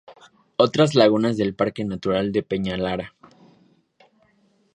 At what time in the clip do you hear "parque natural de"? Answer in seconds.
1.53-2.41